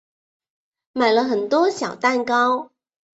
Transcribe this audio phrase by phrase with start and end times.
[0.93, 2.71] 买了很多小蛋糕